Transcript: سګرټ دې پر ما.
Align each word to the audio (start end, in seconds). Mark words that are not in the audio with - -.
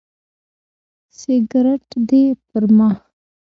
سګرټ 1.19 1.87
دې 2.09 2.23
پر 2.47 2.63
ما. 2.77 2.89